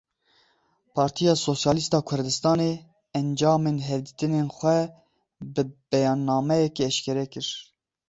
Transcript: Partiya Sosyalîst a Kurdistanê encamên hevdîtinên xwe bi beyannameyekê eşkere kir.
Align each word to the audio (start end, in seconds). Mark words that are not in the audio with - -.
Partiya 0.95 1.33
Sosyalîst 1.45 1.93
a 1.99 2.01
Kurdistanê 2.09 2.71
encamên 3.19 3.77
hevdîtinên 3.87 4.47
xwe 4.57 4.77
bi 5.53 5.63
beyannameyekê 5.91 6.83
eşkere 6.91 7.25
kir. 7.33 7.47